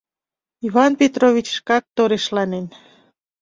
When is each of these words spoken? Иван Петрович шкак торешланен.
Иван 0.67 0.91
Петрович 1.01 1.47
шкак 1.57 1.83
торешланен. 1.95 2.65